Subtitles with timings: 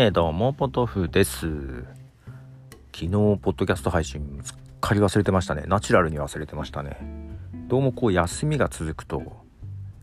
[0.00, 1.48] えー、どうも、ポトフです。
[2.94, 5.64] 昨日、ポッドキャスト配信、すっかり忘れてましたね。
[5.66, 6.96] ナチュラルに忘れてましたね。
[7.66, 9.44] どうもこう、休みが続くと、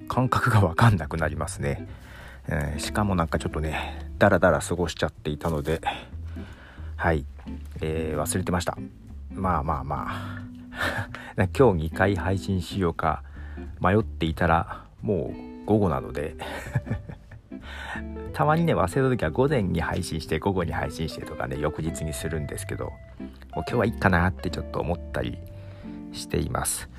[0.09, 1.87] 感覚がわかんなくなりますね。
[2.49, 5.79] えー、しかもなんかちょっとね、ダラダラ過ごしちゃっていたので、
[6.97, 7.25] はい、
[7.79, 8.77] えー、忘れてました。
[9.31, 10.41] まあまあまあ。
[11.57, 13.23] 今日2回配信しようか
[13.79, 15.33] 迷っていたら、も
[15.63, 16.35] う午後なので
[18.35, 22.95] たまにね忘れた時は午前に配信して午後に配信してとかね翌日にするんですけどもう
[23.55, 25.37] 今日はいいかなってちょっと思ったり
[26.11, 26.89] しています。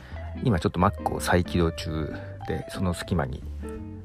[0.45, 2.15] 今ちょっと Mac を再起動中
[2.49, 3.43] でその隙間に。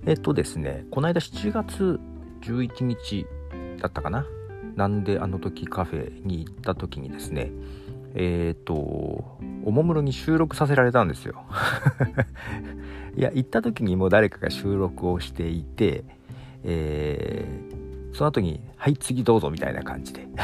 [0.06, 2.02] えっとですねこの間7月
[2.42, 3.26] 11日
[3.80, 4.26] だったかな？
[4.76, 7.52] なんであの時カフェに行った時にですね
[8.14, 11.46] えっ、ー、とおもむろに収録させられたんですよ。
[13.16, 16.04] いや行った時にもう誰かが収録をしていて
[16.64, 20.28] えー、その後に「はい次どうぞ」みたいな感じで。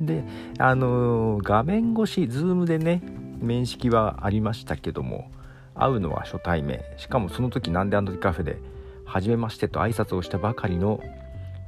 [0.00, 0.24] で
[0.58, 3.02] あのー、画面越し Zoom でね
[3.40, 5.30] 面識はありましたけども
[5.76, 6.80] 会うのは初対面。
[6.96, 8.58] しかもその時なんであの時カフェで
[9.06, 11.00] 「初めまして」と挨拶をしたばかりの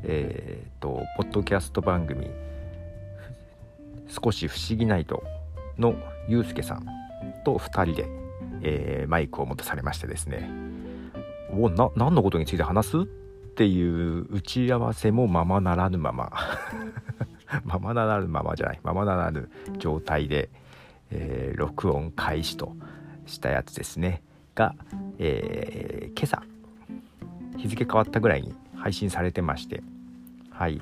[0.06, 2.30] えー、とポッドキャスト番組
[4.08, 5.24] 「少し不思議ナイト」
[5.78, 5.96] の
[6.28, 6.86] ゆうすけさん
[7.44, 8.06] と2人で、
[8.62, 10.48] えー、マイクを持たされましてですね。
[11.56, 12.98] おな何のことについて話す？
[12.98, 13.04] っ
[13.56, 16.32] ていう打ち合わせもままならぬまま。
[17.64, 18.80] ままならぬままじゃない。
[18.82, 20.50] ままならぬ状態で、
[21.10, 22.74] えー、録音開始と
[23.26, 24.22] したやつですね。
[24.54, 24.74] が、
[25.18, 26.42] えー、今朝
[27.56, 29.82] 日付変わったぐらいに配信されてまして。
[30.50, 30.80] はい。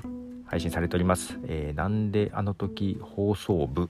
[0.53, 3.89] 配信されております、えー、なんであの時放送部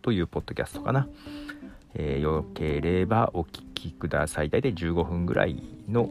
[0.00, 1.06] というポッドキャストかな、
[1.94, 4.50] えー、よければお聞きください。
[4.50, 6.10] 大体15分ぐらいの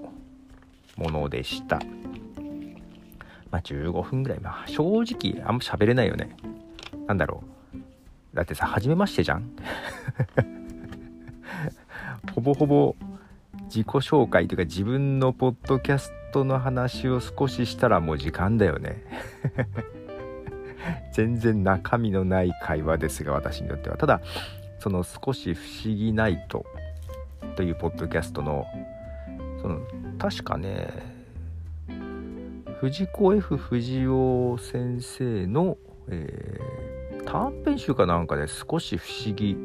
[0.95, 1.79] ものでした。
[3.49, 4.39] まあ15分ぐらい。
[4.39, 6.35] まあ正直あんま喋れないよね。
[7.07, 7.77] なんだろう。
[8.35, 9.49] だってさ初めましてじゃん？
[12.33, 12.95] ほぼほぼ
[13.65, 19.03] 自己紹介というか自分のポッドキャストの話を少ししたらもう時間だよね。
[21.13, 23.97] 全然中身のない会話ですが私にとっては。
[23.97, 24.21] ただ
[24.81, 26.65] その少し不思議ないと
[27.55, 28.65] というポッドキャストの
[29.61, 29.79] その
[30.17, 30.89] 確かね
[32.79, 35.77] 藤子 F 不二雄先生の、
[36.07, 39.55] えー、短編集かなんかで少し不思議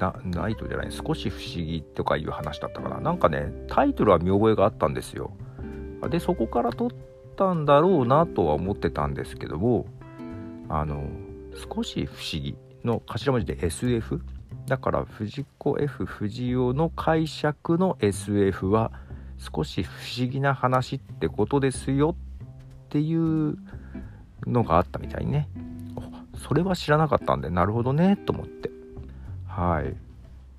[0.00, 2.98] なナイトじゃない少し不思議とかいう話だったかな。
[2.98, 5.32] なんかねタイトルは見覚えがあったんですよ。
[6.08, 6.90] でそこから撮っ
[7.36, 9.84] たんだろうなとは思ってたんですけども
[10.70, 11.10] あの
[11.74, 14.22] 少し不思議の頭文字で SF
[14.66, 18.92] だから藤子 F 不二雄の解釈の SF は
[19.38, 23.58] 少し不思議な話ってことですよっていう
[24.46, 25.48] のがあったみたいね。
[26.46, 28.70] それは知らなかったんでなるほどねと思って。
[29.46, 29.94] はい。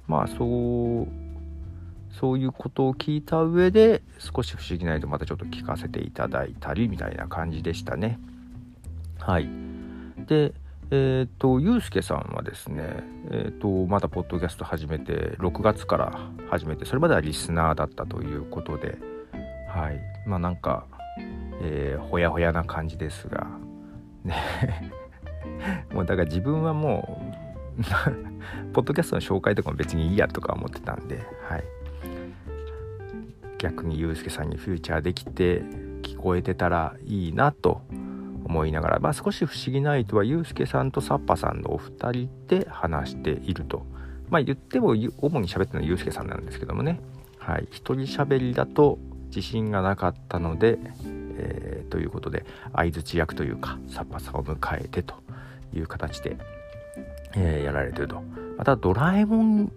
[0.07, 1.07] まあそう
[2.11, 8.19] そういうことを聞いた上で少し不思議ないとまたちょっと聞かせていただいたりみたいな感じでしたね。
[9.19, 9.49] はい。
[10.27, 10.53] で
[10.95, 12.83] えっ、ー、と、ゆうすけさんはですね、
[13.31, 18.99] えっ、と、まだポッドキャスト始めて、6月から始めて、それまではリスナーだったということで、
[19.67, 19.99] はい。
[20.27, 20.85] まあなんか、
[21.63, 23.47] えー、ほやほやな感じですが、
[24.23, 24.35] ね。
[25.91, 27.19] もうだから自分はも
[27.79, 27.83] う
[28.71, 31.63] ポッドキャストの紹介とかも別にいいやとか思ってたんで、はい。
[33.57, 35.63] 逆にゆうすけさんにフューチャーできて
[36.03, 37.81] 聞こえてたらいいなと
[38.53, 43.85] 思いながら、まあ、少し不思議ないとはユうスケさんとサッパさんのお二人で話していると。
[44.29, 46.99] まあ言っても主に喋ってるのはユうスケさんなんですけどもね。
[47.39, 47.67] はい。
[47.71, 50.77] 一人喋りだと自信がなかったので、
[51.37, 55.15] えー、ということで相づち役というかサッパさんを迎えてと
[55.73, 56.37] いう形で、
[57.35, 58.21] えー、やられてると。
[58.57, 59.71] またドラえもん、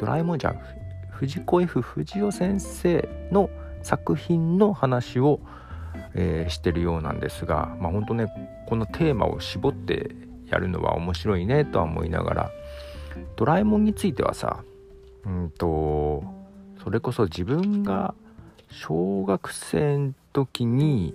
[0.00, 0.60] ドラえもんじゃん。
[1.10, 3.48] 藤子 F 不二雄先生の
[3.82, 5.40] 作品の話を
[6.14, 8.26] えー、してるようなんですがまあ本当ね
[8.66, 10.10] このテーマを絞って
[10.48, 12.50] やるのは面白いねとは思いながら
[13.36, 14.62] ドラえもんについてはさ
[15.24, 16.24] うんと
[16.82, 18.14] それこそ自分が
[18.70, 21.14] 小学生の時に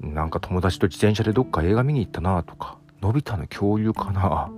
[0.00, 4.50] なんか友達と自転車でどっか映画見に行ったなとかのび太の恐竜かな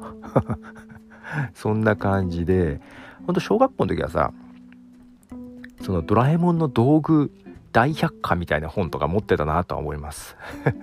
[1.54, 2.80] そんな感じで
[3.26, 4.32] ほんと小学校の時はさ
[5.80, 7.32] そのドラえもんの道具
[7.72, 10.36] 大百科みたいな本とか持ってたなとは思います。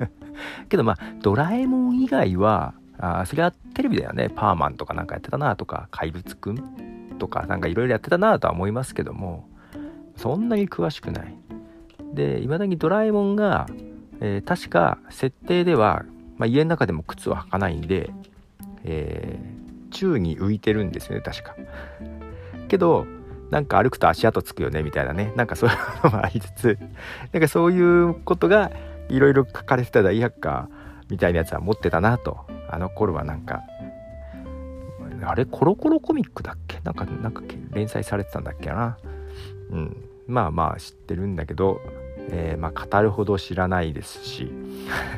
[0.69, 4.29] けどまあドラえもん以外はあそれはテレビだよね。
[4.29, 9.47] パーマンとかなんかやってたなとか怪物くんとかなんかいろいろやってたなとは思いますけども
[10.15, 11.35] そんなに詳しくない。
[12.13, 13.67] でいまだにドラえもんが、
[14.19, 16.05] えー、確か設定では、
[16.37, 18.09] まあ、家の中でも靴を履かないんで、
[18.83, 21.55] えー、宙に浮いてるんですよね確か。
[22.67, 23.05] けど
[23.51, 25.33] なんか歩くと足跡つくよねみたいなね。
[25.35, 26.77] なんかそういうのもありつつ。
[27.33, 28.71] なんかそういうことが
[29.09, 30.69] いろいろ書かれてた大百科
[31.09, 32.37] みたいなやつは持ってたなと。
[32.69, 33.61] あの頃はなんか。
[35.21, 36.79] あれコロコロコミックだっけ？
[36.83, 37.41] なんかなんか
[37.71, 38.97] 連載されてたんだっけな。
[39.71, 39.97] うん。
[40.27, 41.81] まあまあ知ってるんだけど、
[42.29, 44.51] えー、まあ語るほど知らないですし。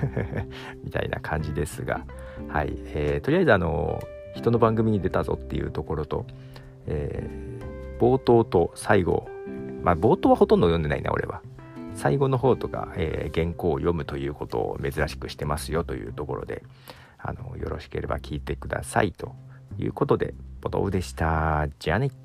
[0.84, 2.02] みたいな感じですが。
[2.48, 4.02] はい、えー、とりあえずあの
[4.36, 6.26] 人の番組に出たぞっていうところと、
[6.88, 7.51] えー、
[8.02, 9.30] 冒頭と最後。
[9.84, 11.42] まあ冒頭はほとんど読んでないな俺は。
[11.94, 16.64] 最後の方とか、えー、原稿を読むということを珍しくしてますよというところで
[17.20, 19.36] あのよろしければ聞いてくださいと
[19.78, 21.68] いうことでボトウでした。
[21.80, 22.21] じゃあね。